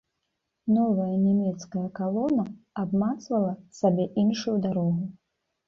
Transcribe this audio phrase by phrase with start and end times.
[0.77, 2.47] Новая нямецкая калона
[2.85, 3.53] абмацвала
[3.83, 5.01] сабе іншую дарогу.